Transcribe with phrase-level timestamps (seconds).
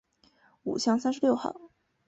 [0.63, 1.69] 五巷三十六号